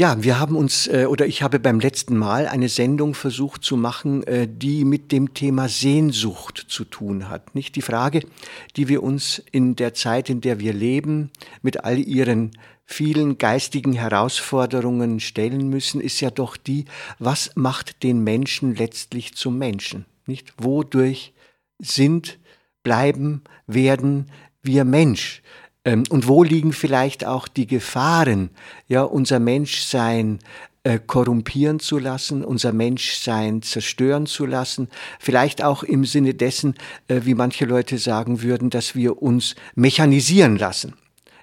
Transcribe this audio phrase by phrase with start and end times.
[0.00, 3.76] Ja, wir haben uns äh, oder ich habe beim letzten Mal eine Sendung versucht zu
[3.76, 7.54] machen, äh, die mit dem Thema Sehnsucht zu tun hat.
[7.54, 8.22] Nicht die Frage,
[8.76, 12.52] die wir uns in der Zeit, in der wir leben, mit all ihren
[12.86, 16.86] vielen geistigen Herausforderungen stellen müssen, ist ja doch die,
[17.18, 20.06] was macht den Menschen letztlich zum Menschen?
[20.24, 20.54] Nicht?
[20.56, 21.34] Wodurch
[21.78, 22.38] sind,
[22.82, 25.42] bleiben, werden wir Mensch?
[25.84, 28.50] Ähm, und wo liegen vielleicht auch die Gefahren,
[28.88, 30.38] ja, unser Menschsein
[30.82, 36.74] äh, korrumpieren zu lassen, unser Menschsein zerstören zu lassen, vielleicht auch im Sinne dessen,
[37.08, 40.94] äh, wie manche Leute sagen würden, dass wir uns mechanisieren lassen.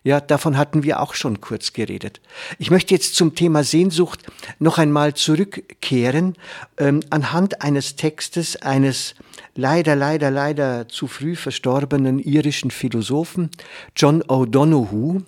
[0.04, 2.22] Ja, davon hatten wir auch schon kurz geredet.
[2.60, 4.24] Ich möchte jetzt zum Thema Sehnsucht
[4.60, 6.36] noch einmal zurückkehren,
[6.78, 9.16] ähm, anhand eines Textes eines
[9.56, 13.50] leider, leider, leider zu früh verstorbenen irischen Philosophen,
[13.96, 15.24] John O'Donoghue.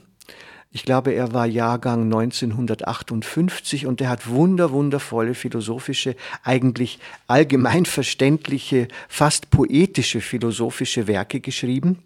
[0.71, 8.87] Ich glaube, er war Jahrgang 1958 und er hat wunder, wundervolle philosophische, eigentlich allgemein verständliche,
[9.07, 11.97] fast poetische philosophische Werke geschrieben,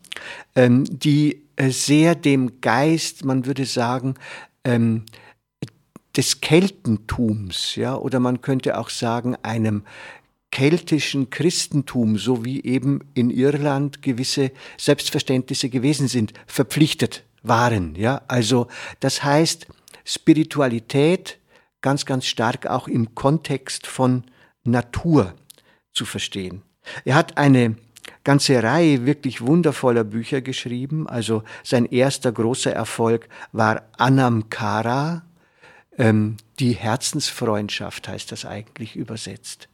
[0.56, 4.16] ähm, die sehr dem Geist, man würde sagen,
[4.64, 5.06] ähm,
[6.16, 9.84] des Keltentums, ja, oder man könnte auch sagen, einem
[10.52, 17.96] keltischen Christentum, so wie eben in Irland gewisse Selbstverständnisse gewesen sind, verpflichtet waren.
[17.96, 18.68] Ja, also
[19.00, 19.66] das heißt
[20.06, 21.40] Spiritualität
[21.82, 24.24] ganz, ganz stark auch im Kontext von
[24.64, 25.34] Natur
[25.92, 26.62] zu verstehen.
[27.04, 27.76] Er hat eine
[28.24, 31.08] ganze Reihe wirklich wundervoller Bücher geschrieben.
[31.08, 35.24] Also sein erster großer Erfolg war Anamkara,
[35.98, 39.68] ähm, die Herzensfreundschaft heißt das eigentlich übersetzt.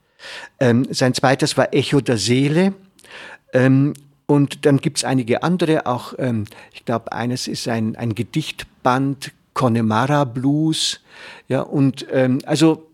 [0.59, 2.73] Ähm, sein zweites war Echo der Seele.
[3.53, 3.93] Ähm,
[4.25, 9.31] und dann gibt es einige andere, auch, ähm, ich glaube, eines ist ein, ein Gedichtband,
[9.53, 11.01] Connemara Blues.
[11.47, 12.88] Ja, und ähm, also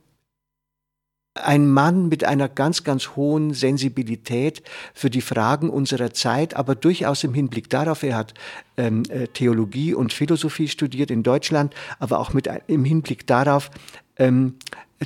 [1.35, 4.63] ein Mann mit einer ganz, ganz hohen Sensibilität
[4.94, 8.34] für die Fragen unserer Zeit, aber durchaus im Hinblick darauf, er hat
[8.78, 13.69] ähm, äh, Theologie und Philosophie studiert in Deutschland, aber auch mit, im Hinblick darauf,
[14.18, 14.56] ähm,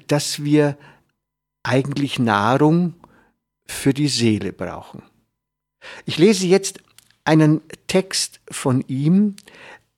[0.08, 0.78] dass wir
[1.64, 2.94] eigentlich Nahrung
[3.66, 5.02] für die Seele brauchen.
[6.06, 6.80] Ich lese jetzt
[7.24, 9.36] einen Text von ihm,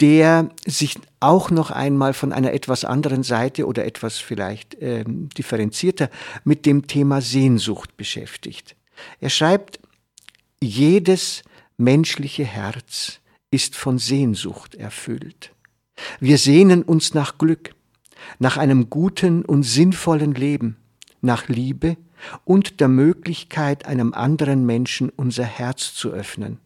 [0.01, 6.09] der sich auch noch einmal von einer etwas anderen Seite oder etwas vielleicht ähm, differenzierter
[6.43, 8.75] mit dem Thema Sehnsucht beschäftigt.
[9.19, 9.79] Er schreibt,
[10.61, 11.43] jedes
[11.77, 13.19] menschliche Herz
[13.51, 15.51] ist von Sehnsucht erfüllt.
[16.19, 17.75] Wir sehnen uns nach Glück,
[18.39, 20.77] nach einem guten und sinnvollen Leben,
[21.21, 21.97] nach Liebe
[22.43, 26.59] und der Möglichkeit, einem anderen Menschen unser Herz zu öffnen.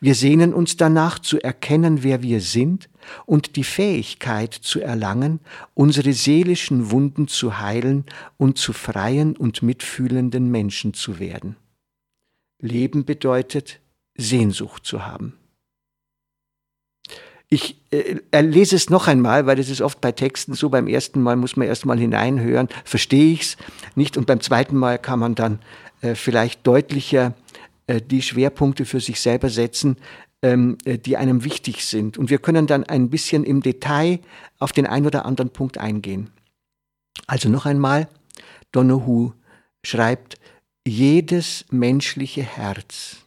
[0.00, 2.88] Wir sehnen uns danach zu erkennen, wer wir sind
[3.26, 5.40] und die Fähigkeit zu erlangen,
[5.74, 8.04] unsere seelischen Wunden zu heilen
[8.36, 11.56] und zu freien und mitfühlenden Menschen zu werden.
[12.58, 13.80] Leben bedeutet,
[14.14, 15.34] Sehnsucht zu haben.
[17.48, 21.20] Ich äh, lese es noch einmal, weil das ist oft bei Texten so, beim ersten
[21.20, 23.56] Mal muss man erst mal hineinhören, verstehe ich es
[23.94, 25.58] nicht und beim zweiten Mal kann man dann
[26.00, 27.41] äh, vielleicht deutlicher äh,
[27.88, 29.96] die Schwerpunkte für sich selber setzen,
[30.42, 32.18] ähm, äh, die einem wichtig sind.
[32.18, 34.20] Und wir können dann ein bisschen im Detail
[34.58, 36.30] auf den einen oder anderen Punkt eingehen.
[37.26, 38.08] Also noch einmal,
[38.72, 39.34] Donoghue
[39.84, 40.38] schreibt,
[40.86, 43.22] jedes menschliche Herz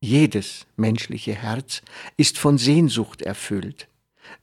[0.00, 1.82] jedes menschliche Herz
[2.16, 3.88] ist von Sehnsucht erfüllt.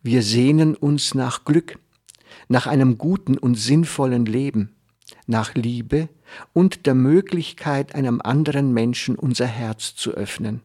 [0.01, 1.80] Wir sehnen uns nach Glück,
[2.50, 4.75] nach einem guten und sinnvollen Leben,
[5.27, 6.10] nach Liebe
[6.54, 10.62] und der Möglichkeit, einem anderen Menschen unser Herz zu öffnen.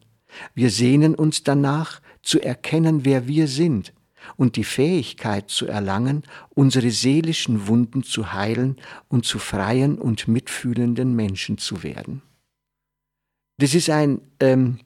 [0.53, 3.93] Wir sehnen uns danach, zu erkennen, wer wir sind
[4.37, 8.77] und die Fähigkeit zu erlangen, unsere seelischen Wunden zu heilen
[9.07, 12.21] und zu freien und mitfühlenden Menschen zu werden.
[13.57, 14.79] Das ist ein, ähm,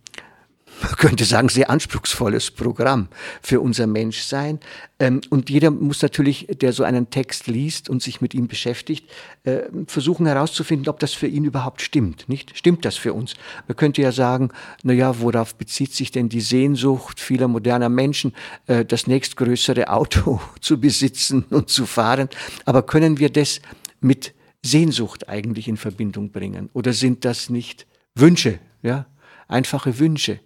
[0.81, 3.07] man könnte sagen, sehr anspruchsvolles Programm
[3.42, 4.60] für unser Menschsein.
[5.00, 9.10] Ähm, und jeder muss natürlich, der so einen Text liest und sich mit ihm beschäftigt,
[9.44, 12.27] äh, versuchen herauszufinden, ob das für ihn überhaupt stimmt.
[12.30, 12.57] Nicht?
[12.57, 13.36] Stimmt das für uns?
[13.68, 14.50] Man könnte ja sagen,
[14.83, 18.33] na ja, worauf bezieht sich denn die Sehnsucht vieler moderner Menschen,
[18.68, 22.30] äh, das nächstgrößere Auto zu besitzen und zu fahren?
[22.66, 23.62] Aber können wir das
[24.01, 26.69] mit Sehnsucht eigentlich in Verbindung bringen?
[26.74, 27.86] Oder sind das nicht
[28.16, 29.06] Wünsche, ja?
[29.48, 30.39] Einfache Wünsche?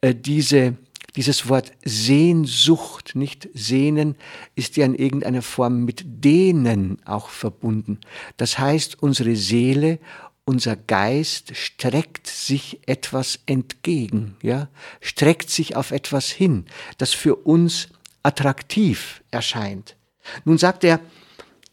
[0.00, 0.76] Äh, diese,
[1.16, 4.16] dieses Wort Sehnsucht, nicht Sehnen,
[4.54, 8.00] ist ja in irgendeiner Form mit Dehnen auch verbunden.
[8.36, 9.98] Das heißt, unsere Seele,
[10.44, 14.68] unser Geist streckt sich etwas entgegen, ja,
[15.00, 16.64] streckt sich auf etwas hin,
[16.96, 17.88] das für uns
[18.22, 19.96] attraktiv erscheint.
[20.44, 21.00] Nun sagt er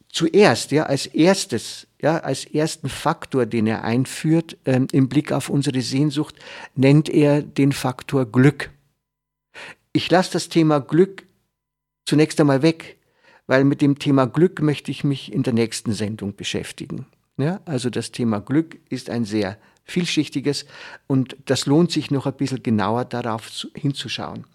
[0.10, 5.50] zuerst, ja, als erstes, ja, als ersten Faktor, den er einführt ähm, im Blick auf
[5.50, 6.36] unsere Sehnsucht,
[6.76, 8.70] nennt er den Faktor Glück.
[9.92, 11.24] Ich lasse das Thema Glück
[12.06, 12.98] zunächst einmal weg,
[13.48, 17.08] weil mit dem Thema Glück möchte ich mich in der nächsten Sendung beschäftigen.
[17.38, 20.68] Ja, also das Thema Glück ist ein sehr vielschichtiges
[21.08, 24.46] und das lohnt sich noch ein bisschen genauer darauf zu, hinzuschauen.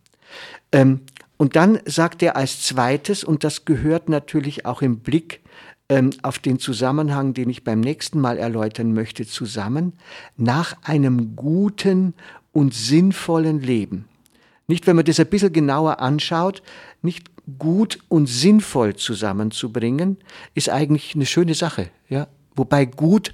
[0.70, 1.00] Ähm,
[1.40, 5.40] und dann sagt er als zweites, und das gehört natürlich auch im Blick
[5.88, 9.94] ähm, auf den Zusammenhang, den ich beim nächsten Mal erläutern möchte, zusammen,
[10.37, 12.12] nach einem guten
[12.52, 14.04] und sinnvollen Leben.
[14.66, 16.62] Nicht, wenn man das ein bisschen genauer anschaut,
[17.00, 20.19] nicht gut und sinnvoll zusammenzubringen,
[20.54, 21.88] ist eigentlich eine schöne Sache.
[22.10, 22.28] Ja?
[22.54, 23.32] Wobei gut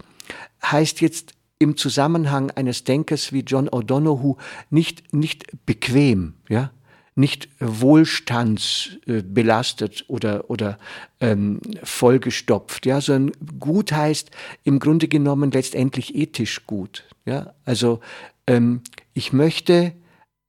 [0.65, 4.37] heißt jetzt im Zusammenhang eines Denkers wie John O'Donoghue
[4.71, 6.71] nicht, nicht bequem, ja?
[7.17, 10.79] Nicht wohlstandsbelastet oder, oder
[11.21, 14.31] ähm, vollgestopft, ja, sondern gut heißt
[14.65, 17.03] im Grunde genommen letztendlich ethisch gut.
[17.25, 17.55] Ja?
[17.65, 18.01] Also
[18.47, 18.83] ähm,
[19.15, 19.95] ich möchte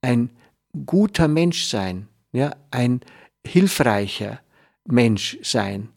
[0.02, 0.30] ein
[0.86, 3.00] guter Mensch sein, ja, ein
[3.46, 4.42] hilfreicher
[4.86, 5.88] Mensch sein.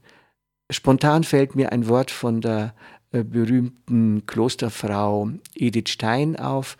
[0.71, 2.75] Spontan fällt mir ein Wort von der
[3.13, 6.77] äh, berühmten Klosterfrau Edith Stein auf,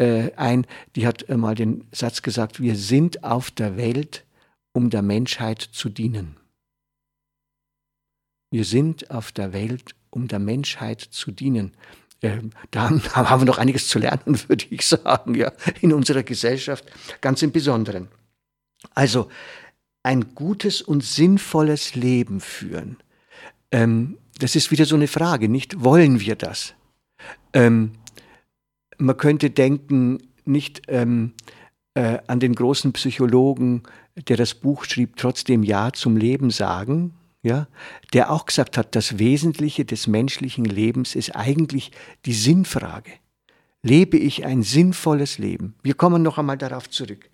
[0.00, 0.66] äh, ein,
[0.96, 4.24] die hat mal den Satz gesagt, wir sind auf der Welt,
[4.72, 6.36] um der Menschheit zu dienen.
[8.50, 11.72] Wir sind auf der Welt, um der Menschheit zu dienen.
[12.22, 15.52] Ähm, da haben wir noch einiges zu lernen, würde ich sagen, ja,
[15.82, 16.84] in unserer Gesellschaft,
[17.20, 18.08] ganz im Besonderen.
[18.94, 19.28] Also
[20.02, 22.96] ein gutes und sinnvolles Leben führen.
[23.70, 25.84] Ähm, das ist wieder so eine Frage, nicht?
[25.84, 26.74] Wollen wir das?
[27.52, 27.92] Ähm,
[29.00, 31.32] man könnte denken, nicht ähm,
[31.94, 33.82] äh, an den großen Psychologen,
[34.28, 37.68] der das Buch schrieb, trotzdem Ja zum Leben sagen, ja,
[38.12, 41.90] der auch gesagt hat, das Wesentliche des menschlichen Lebens ist eigentlich
[42.26, 43.12] die Sinnfrage.
[43.82, 45.74] Lebe ich ein sinnvolles Leben?
[45.82, 47.30] Wir kommen noch einmal darauf zurück.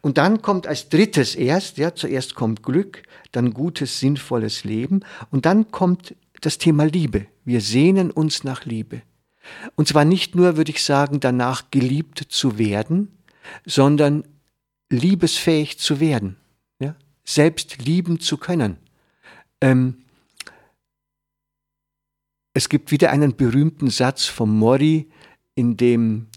[0.00, 3.02] Und dann kommt als drittes erst, ja, zuerst kommt Glück,
[3.32, 5.00] dann gutes, sinnvolles Leben
[5.30, 7.26] und dann kommt das Thema Liebe.
[7.44, 9.02] Wir sehnen uns nach Liebe.
[9.74, 13.08] Und zwar nicht nur, würde ich sagen, danach geliebt zu werden,
[13.66, 14.24] sondern
[14.90, 16.36] liebesfähig zu werden,
[16.78, 16.94] ja?
[17.24, 18.76] selbst lieben zu können.
[19.60, 19.96] Ähm,
[22.54, 25.08] es gibt wieder einen berühmten Satz von Mori
[25.54, 26.28] in dem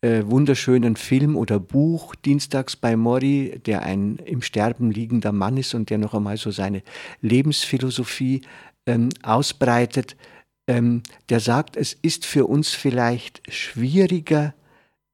[0.00, 5.74] äh, wunderschönen Film oder Buch Dienstags bei Mori, der ein im Sterben liegender Mann ist
[5.74, 6.82] und der noch einmal so seine
[7.20, 8.42] Lebensphilosophie
[8.86, 10.16] ähm, ausbreitet
[10.66, 14.54] ähm, der sagt, es ist für uns vielleicht schwieriger,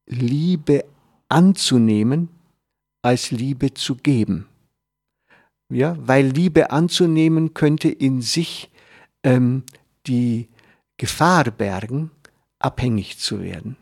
[0.06, 0.84] Liebe
[1.28, 2.28] anzunehmen,
[3.02, 4.48] als Liebe zu geben.
[5.70, 8.70] Ja, weil Liebe anzunehmen könnte in sich
[9.22, 9.62] ähm,
[10.06, 10.48] die
[10.98, 12.10] Gefahr bergen,
[12.58, 13.76] abhängig zu werden.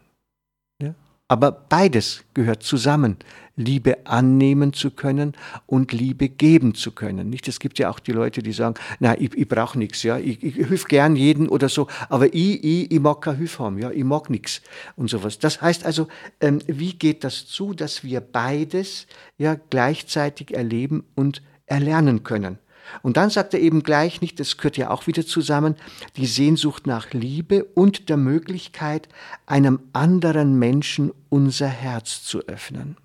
[1.31, 3.17] Aber beides gehört zusammen,
[3.55, 5.35] Liebe annehmen zu können
[5.67, 7.31] und Liebe geben zu können.
[7.31, 7.47] Nicht?
[7.47, 10.43] Es gibt ja auch die Leute, die sagen, na, ich, ich brauche nichts, ja, ich,
[10.43, 13.93] ich hilf gern jeden oder so, aber ich, ich, ich mag kein Hilfe haben, ja,
[13.93, 14.61] ich mag nichts
[14.97, 15.39] und sowas.
[15.39, 16.09] Das heißt also,
[16.41, 19.07] ähm, wie geht das zu, dass wir beides
[19.39, 22.59] ja gleichzeitig erleben und erlernen können?
[23.03, 25.77] Und dann sagt er eben gleich nicht, das gehört ja auch wieder zusammen,
[26.17, 29.09] die Sehnsucht nach Liebe und der Möglichkeit,
[29.47, 32.97] einem anderen Menschen unser Herz zu öffnen.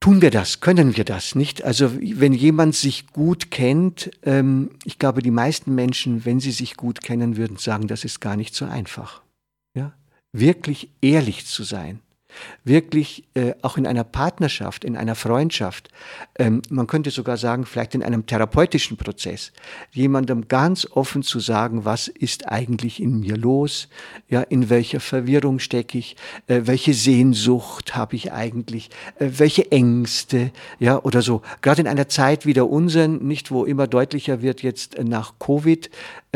[0.00, 0.60] Tun wir das?
[0.60, 1.64] Können wir das nicht?
[1.64, 6.76] Also wenn jemand sich gut kennt, ähm, ich glaube, die meisten Menschen, wenn sie sich
[6.76, 9.22] gut kennen, würden sagen, das ist gar nicht so einfach.
[9.74, 9.94] Ja?
[10.32, 12.02] Wirklich ehrlich zu sein
[12.64, 15.88] wirklich äh, auch in einer Partnerschaft, in einer Freundschaft,
[16.38, 19.52] ähm, man könnte sogar sagen, vielleicht in einem therapeutischen Prozess,
[19.92, 23.88] jemandem ganz offen zu sagen, was ist eigentlich in mir los,
[24.28, 26.16] ja, in welcher Verwirrung stecke ich,
[26.46, 31.42] äh, welche Sehnsucht habe ich eigentlich, äh, welche Ängste, ja, oder so.
[31.62, 35.90] Gerade in einer Zeit wie der unseren, nicht wo immer deutlicher wird jetzt nach Covid,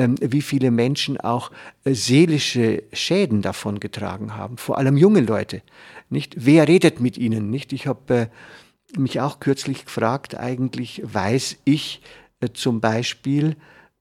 [0.09, 1.50] wie viele Menschen auch
[1.85, 5.62] äh, seelische Schäden davon getragen haben, vor allem junge Leute.
[6.09, 7.50] Nicht, wer redet mit ihnen?
[7.50, 10.37] Nicht, ich habe äh, mich auch kürzlich gefragt.
[10.37, 12.02] Eigentlich weiß ich
[12.40, 13.57] äh, zum Beispiel,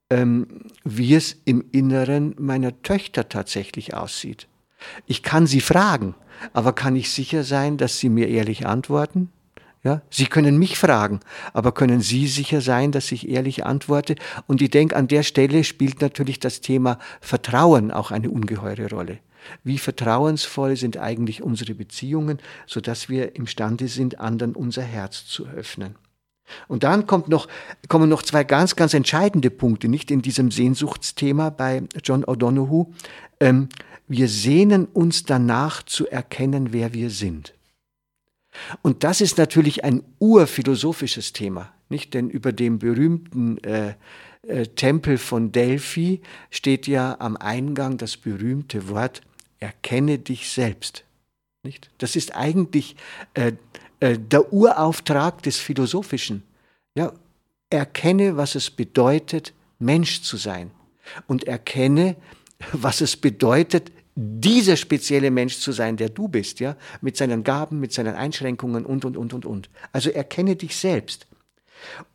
[0.10, 0.48] ähm,
[0.84, 4.48] wie es im Inneren meiner Töchter tatsächlich aussieht.
[5.06, 6.16] Ich kann sie fragen,
[6.54, 9.30] aber kann ich sicher sein, dass sie mir ehrlich antworten?
[9.84, 11.22] Ja, Sie können mich fragen,
[11.54, 14.16] aber können Sie sicher sein, dass ich ehrlich antworte?
[14.46, 19.20] Und ich denke, an der Stelle spielt natürlich das Thema Vertrauen auch eine ungeheure Rolle.
[19.64, 25.96] Wie vertrauensvoll sind eigentlich unsere Beziehungen, sodass wir imstande sind, anderen unser Herz zu öffnen.
[26.68, 27.48] Und dann kommt noch,
[27.88, 32.88] kommen noch zwei ganz, ganz entscheidende Punkte, nicht in diesem Sehnsuchtsthema bei John O'Donoghue.
[33.40, 33.70] Ähm,
[34.08, 37.54] wir sehnen uns danach zu erkennen, wer wir sind.
[38.82, 42.14] Und das ist natürlich ein urphilosophisches Thema, nicht?
[42.14, 43.94] Denn über dem berühmten äh,
[44.48, 49.22] äh, Tempel von Delphi steht ja am Eingang das berühmte Wort
[49.60, 51.04] erkenne dich selbst.
[51.64, 51.90] Nicht?
[51.98, 52.96] Das ist eigentlich
[53.34, 53.54] äh,
[54.00, 56.44] äh, der Urauftrag des Philosophischen.
[56.96, 57.14] Ja,
[57.70, 60.72] erkenne, was es bedeutet, Mensch zu sein.
[61.28, 62.16] Und erkenne,
[62.72, 63.92] was es bedeutet,
[64.22, 68.86] dieser spezielle Mensch zu sein, der du bist, ja, mit seinen Gaben, mit seinen Einschränkungen
[68.86, 69.70] und, und, und, und, und.
[69.94, 71.26] Also erkenne dich selbst.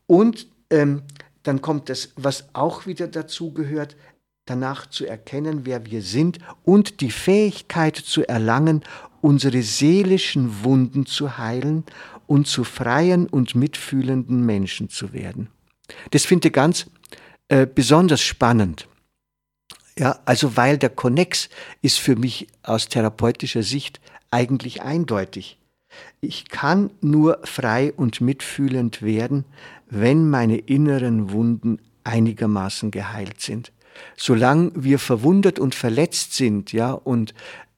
[0.06, 1.02] Und ähm,
[1.44, 3.96] dann kommt das, was auch wieder dazu gehört,
[4.44, 8.82] danach zu erkennen, wer wir sind und die Fähigkeit zu erlangen,
[9.22, 11.84] unsere seelischen Wunden zu heilen
[12.26, 15.48] und zu freien und mitfühlenden Menschen zu werden.
[16.10, 16.86] Das finde ich ganz
[17.48, 18.86] äh, besonders spannend.
[19.98, 21.48] Ja, also weil der Konnex
[21.82, 25.58] ist für mich aus therapeutischer Sicht eigentlich eindeutig.
[26.20, 29.44] Ich kann nur frei und mitfühlend werden,
[29.88, 33.70] wenn meine inneren Wunden einigermaßen geheilt sind
[34.16, 37.34] solange wir verwundert und verletzt sind, ja, und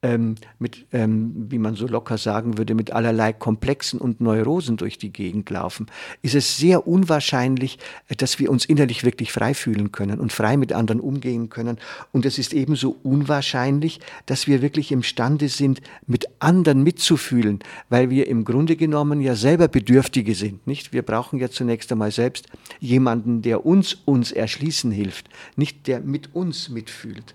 [0.06, 4.98] ähm, mit, ähm, wie man so locker sagen würde, mit allerlei Komplexen und Neurosen durch
[4.98, 5.86] die Gegend laufen,
[6.22, 7.78] ist es sehr unwahrscheinlich,
[8.16, 11.78] dass wir uns innerlich wirklich frei fühlen können und frei mit anderen umgehen können.
[12.12, 17.58] Und es ist ebenso unwahrscheinlich, dass wir wirklich imstande sind, mit anderen mitzufühlen,
[17.88, 20.92] weil wir im Grunde genommen ja selber Bedürftige sind, nicht?
[20.92, 22.46] Wir brauchen ja zunächst einmal selbst
[22.78, 27.34] jemanden, der uns uns erschließen hilft, nicht der mit uns mitfühlt.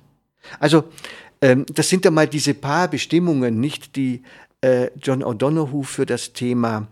[0.59, 0.85] Also
[1.41, 4.23] ähm, das sind einmal diese paar Bestimmungen, nicht die
[4.61, 6.87] äh, John O'Donoghue für das Thema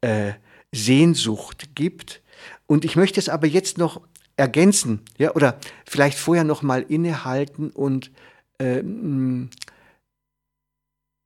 [0.00, 0.32] äh,
[0.72, 2.22] Sehnsucht gibt.
[2.66, 4.00] Und ich möchte es aber jetzt noch
[4.36, 8.10] ergänzen, ja, oder vielleicht vorher noch mal innehalten und
[8.58, 8.82] äh,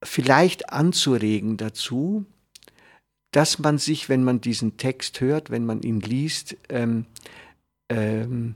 [0.02, 2.26] vielleicht anzuregen dazu,
[3.30, 7.06] dass man sich, wenn man diesen Text hört, wenn man ihn liest, ähm,
[7.88, 8.54] ähm,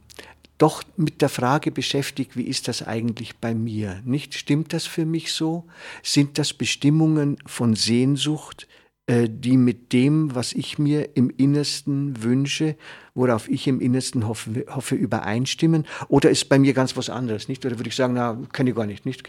[0.59, 4.03] doch mit der Frage beschäftigt, wie ist das eigentlich bei mir?
[4.05, 5.67] Nicht stimmt das für mich so?
[6.03, 8.67] Sind das Bestimmungen von Sehnsucht,
[9.09, 12.77] äh, die mit dem, was ich mir im Innersten wünsche,
[13.15, 15.87] worauf ich im Innersten hoffe, hoffe, übereinstimmen?
[16.09, 17.65] Oder ist bei mir ganz was anderes, nicht?
[17.65, 19.23] Oder würde ich sagen, na, kenne ich gar nicht, nicht?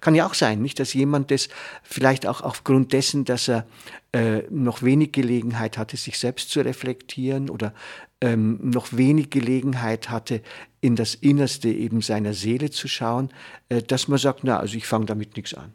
[0.00, 0.80] Kann ja auch sein, nicht?
[0.80, 1.50] Dass jemand das
[1.82, 3.66] vielleicht auch aufgrund dessen, dass er
[4.12, 7.74] äh, noch wenig Gelegenheit hatte, sich selbst zu reflektieren oder
[8.20, 10.42] ähm, noch wenig Gelegenheit hatte,
[10.80, 13.30] in das Innerste eben seiner Seele zu schauen,
[13.68, 15.72] äh, dass man sagt, na, also ich fange damit nichts an.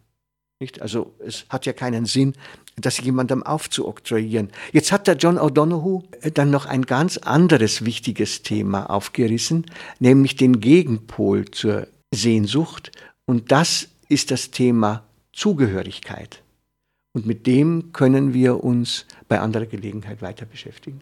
[0.60, 0.82] Nicht?
[0.82, 2.34] Also es hat ja keinen Sinn,
[2.76, 4.50] das jemandem aufzuoktroyieren.
[4.72, 9.66] Jetzt hat der John O'Donoghue äh, dann noch ein ganz anderes wichtiges Thema aufgerissen,
[10.00, 12.92] nämlich den Gegenpol zur Sehnsucht.
[13.26, 16.44] Und das ist das Thema Zugehörigkeit.
[17.14, 21.02] Und mit dem können wir uns bei anderer Gelegenheit weiter beschäftigen.